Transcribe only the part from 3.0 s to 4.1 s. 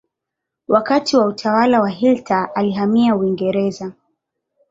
Uingereza.